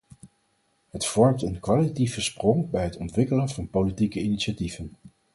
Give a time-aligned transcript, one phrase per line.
[0.89, 4.91] Het vormt een kwalitatieve sprong bij het ontwikkelen van politieke initiatieven.